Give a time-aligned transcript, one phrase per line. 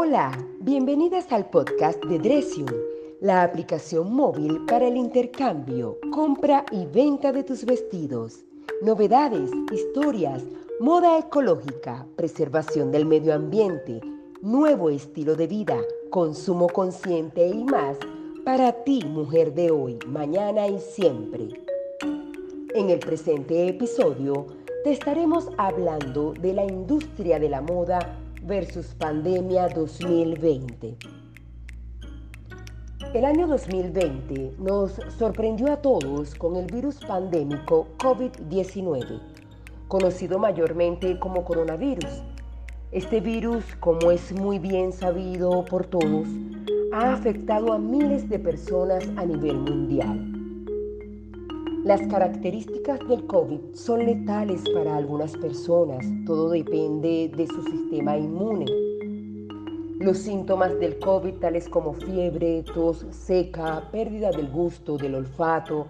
[0.00, 2.70] Hola, bienvenidas al podcast de Dressium,
[3.20, 8.44] la aplicación móvil para el intercambio, compra y venta de tus vestidos.
[8.80, 10.44] Novedades, historias,
[10.78, 14.00] moda ecológica, preservación del medio ambiente,
[14.40, 15.80] nuevo estilo de vida,
[16.10, 17.98] consumo consciente y más
[18.44, 21.48] para ti, mujer de hoy, mañana y siempre.
[22.72, 24.46] En el presente episodio
[24.84, 28.16] te estaremos hablando de la industria de la moda
[28.48, 30.96] versus pandemia 2020.
[33.12, 39.20] El año 2020 nos sorprendió a todos con el virus pandémico COVID-19,
[39.86, 42.22] conocido mayormente como coronavirus.
[42.90, 46.26] Este virus, como es muy bien sabido por todos,
[46.94, 50.37] ha afectado a miles de personas a nivel mundial.
[51.88, 58.66] Las características del COVID son letales para algunas personas, todo depende de su sistema inmune.
[59.98, 65.86] Los síntomas del COVID, tales como fiebre, tos seca, pérdida del gusto, del olfato,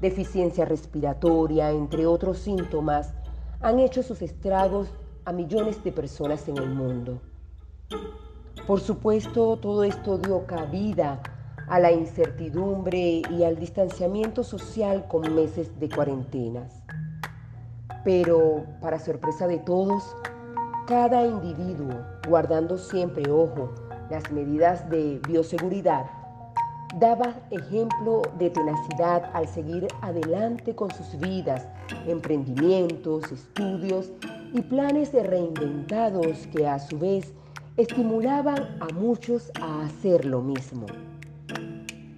[0.00, 3.14] deficiencia respiratoria, entre otros síntomas,
[3.60, 4.88] han hecho sus estragos
[5.26, 7.20] a millones de personas en el mundo.
[8.66, 11.22] Por supuesto, todo esto dio cabida
[11.68, 16.82] a la incertidumbre y al distanciamiento social con meses de cuarentenas.
[18.04, 20.16] Pero, para sorpresa de todos,
[20.86, 21.94] cada individuo,
[22.28, 23.70] guardando siempre ojo
[24.10, 26.06] las medidas de bioseguridad,
[26.98, 31.66] daba ejemplo de tenacidad al seguir adelante con sus vidas,
[32.06, 34.12] emprendimientos, estudios
[34.52, 37.34] y planes reinventados que a su vez
[37.76, 40.86] estimulaban a muchos a hacer lo mismo.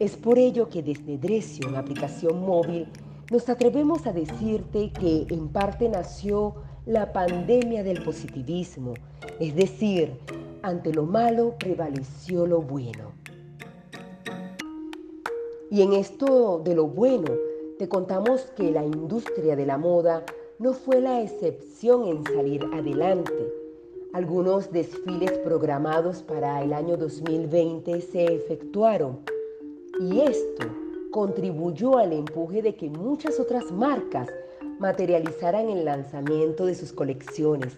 [0.00, 2.86] Es por ello que desde Dresion, aplicación móvil,
[3.30, 6.54] nos atrevemos a decirte que en parte nació
[6.86, 8.94] la pandemia del positivismo,
[9.38, 10.14] es decir,
[10.62, 13.12] ante lo malo prevaleció lo bueno.
[15.70, 17.30] Y en esto de lo bueno,
[17.78, 20.24] te contamos que la industria de la moda
[20.58, 23.52] no fue la excepción en salir adelante.
[24.14, 29.18] Algunos desfiles programados para el año 2020 se efectuaron
[30.00, 30.66] y esto
[31.10, 34.30] contribuyó al empuje de que muchas otras marcas
[34.78, 37.76] materializaran el lanzamiento de sus colecciones.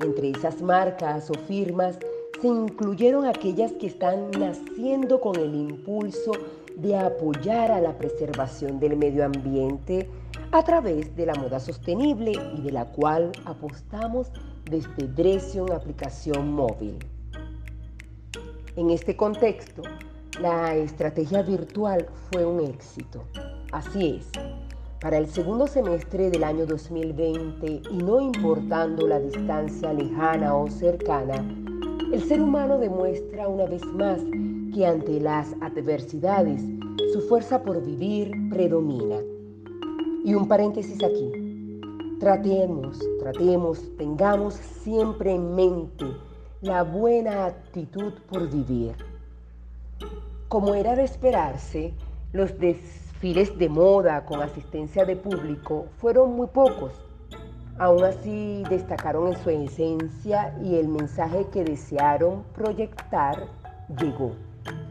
[0.00, 1.98] Entre esas marcas o firmas
[2.40, 6.30] se incluyeron aquellas que están naciendo con el impulso
[6.76, 10.08] de apoyar a la preservación del medio ambiente
[10.52, 14.30] a través de la moda sostenible y de la cual apostamos
[14.70, 16.98] desde Dresion aplicación móvil.
[18.76, 19.82] En este contexto,
[20.40, 23.24] la estrategia virtual fue un éxito.
[23.72, 24.30] Así es.
[25.00, 31.36] Para el segundo semestre del año 2020 y no importando la distancia lejana o cercana,
[32.12, 34.20] el ser humano demuestra una vez más
[34.74, 36.62] que ante las adversidades
[37.12, 39.18] su fuerza por vivir predomina.
[40.24, 41.30] Y un paréntesis aquí.
[42.18, 46.06] Tratemos, tratemos, tengamos siempre en mente
[46.62, 48.94] la buena actitud por vivir.
[50.48, 51.94] Como era de esperarse,
[52.32, 56.92] los desfiles de moda con asistencia de público fueron muy pocos.
[57.78, 63.48] Aún así destacaron en su esencia y el mensaje que desearon proyectar
[63.98, 64.32] llegó.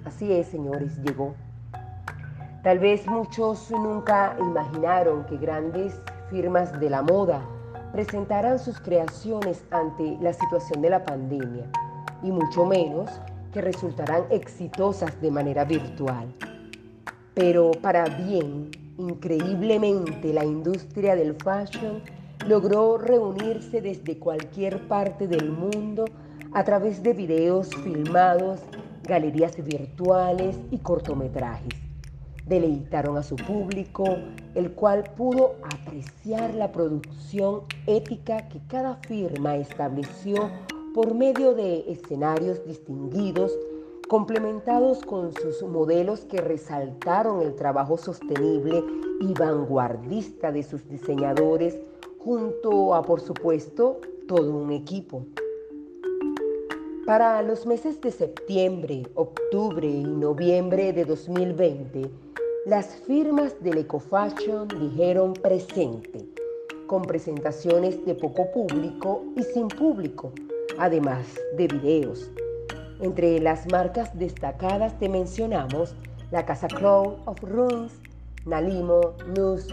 [0.06, 1.34] Así es, señores, llegó.
[2.64, 7.42] Tal vez muchos nunca imaginaron que grandes firmas de la moda
[7.92, 11.66] presentaran sus creaciones ante la situación de la pandemia
[12.22, 13.10] y mucho menos
[13.54, 16.34] que resultarán exitosas de manera virtual.
[17.34, 22.02] Pero para bien, increíblemente, la industria del fashion
[22.48, 26.06] logró reunirse desde cualquier parte del mundo
[26.54, 28.60] a través de videos filmados,
[29.04, 31.80] galerías virtuales y cortometrajes.
[32.46, 34.04] Deleitaron a su público,
[34.54, 40.52] el cual pudo apreciar la producción ética que cada firma estableció
[40.94, 43.52] por medio de escenarios distinguidos,
[44.08, 48.84] complementados con sus modelos que resaltaron el trabajo sostenible
[49.20, 51.80] y vanguardista de sus diseñadores,
[52.20, 55.26] junto a, por supuesto, todo un equipo.
[57.06, 62.10] Para los meses de septiembre, octubre y noviembre de 2020,
[62.66, 66.26] las firmas del Ecofashion dijeron presente,
[66.88, 70.32] con presentaciones de poco público y sin público,
[70.78, 71.26] además
[71.58, 72.32] de videos.
[73.02, 75.96] Entre las marcas destacadas te mencionamos
[76.32, 77.94] la Casa Crown of Ruins,
[78.46, 79.68] Nalimo, Nus,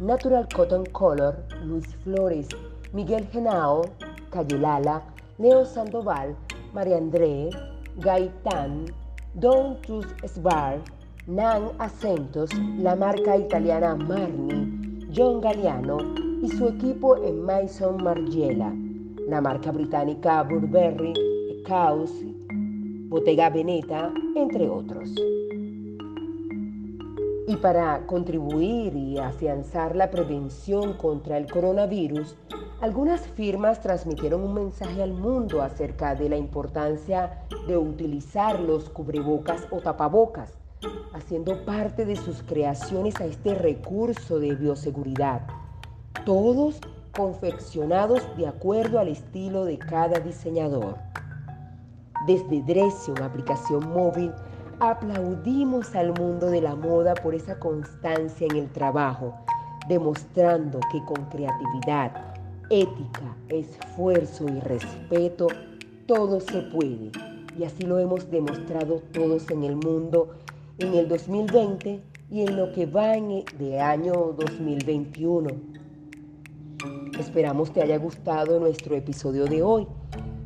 [0.00, 2.48] Natural Cotton Color, Luis Flores,
[2.92, 3.82] Miguel Genao,
[4.30, 5.02] Cayelala,
[5.38, 6.36] Leo Sandoval,
[6.72, 7.50] María André,
[7.96, 8.86] Gaitán,
[9.34, 10.80] Don Trus Sbar,
[11.26, 15.98] Nan Acentos, la marca italiana Marni, John Galliano
[16.42, 18.72] y su equipo en Mason Margiela,
[19.28, 21.14] la marca británica Burberry,
[21.66, 22.10] Caos,
[23.08, 25.10] Bottega Veneta, entre otros.
[27.46, 32.36] Y para contribuir y afianzar la prevención contra el coronavirus,
[32.80, 39.66] algunas firmas transmitieron un mensaje al mundo acerca de la importancia de utilizar los cubrebocas
[39.70, 40.58] o tapabocas,
[41.14, 45.46] haciendo parte de sus creaciones a este recurso de bioseguridad,
[46.26, 46.80] todos
[47.16, 50.96] confeccionados de acuerdo al estilo de cada diseñador.
[52.26, 54.32] Desde Dresion, aplicación móvil,
[54.80, 59.34] aplaudimos al mundo de la moda por esa constancia en el trabajo,
[59.88, 62.12] demostrando que con creatividad,
[62.70, 65.48] ética, esfuerzo y respeto,
[66.06, 67.10] todo se puede.
[67.58, 70.34] Y así lo hemos demostrado todos en el mundo
[70.78, 75.73] en el 2020 y en lo que va de año 2021.
[77.18, 79.86] Esperamos te haya gustado nuestro episodio de hoy.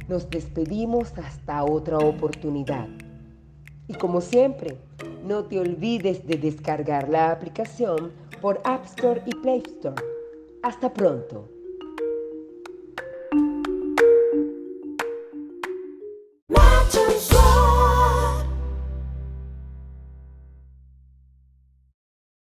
[0.07, 2.89] Nos despedimos hasta otra oportunidad.
[3.87, 4.77] Y como siempre,
[5.25, 8.13] no te olvides de descargar la aplicación
[8.43, 10.03] por App Store y Play Store.
[10.63, 11.49] Hasta pronto.